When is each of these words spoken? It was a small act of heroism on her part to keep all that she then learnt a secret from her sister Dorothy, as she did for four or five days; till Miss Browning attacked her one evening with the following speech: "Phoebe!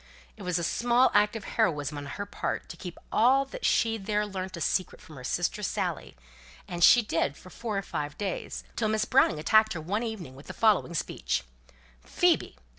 It 0.35 0.41
was 0.41 0.57
a 0.57 0.63
small 0.63 1.11
act 1.13 1.35
of 1.35 1.43
heroism 1.43 1.95
on 1.95 2.07
her 2.07 2.25
part 2.25 2.69
to 2.69 2.75
keep 2.75 2.97
all 3.11 3.45
that 3.45 3.63
she 3.63 3.99
then 3.99 4.25
learnt 4.31 4.57
a 4.57 4.61
secret 4.61 4.99
from 4.99 5.15
her 5.15 5.23
sister 5.23 5.61
Dorothy, 5.61 6.15
as 6.67 6.83
she 6.83 7.03
did 7.03 7.37
for 7.37 7.51
four 7.51 7.77
or 7.77 7.83
five 7.83 8.17
days; 8.17 8.63
till 8.75 8.87
Miss 8.87 9.05
Browning 9.05 9.37
attacked 9.37 9.73
her 9.73 9.81
one 9.81 10.01
evening 10.01 10.33
with 10.35 10.47
the 10.47 10.53
following 10.55 10.95
speech: 10.95 11.43
"Phoebe! 12.03 12.57